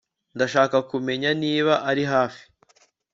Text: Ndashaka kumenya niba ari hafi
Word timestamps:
Ndashaka 0.35 0.77
kumenya 0.89 1.29
niba 1.43 1.73
ari 1.89 2.03
hafi 2.11 2.41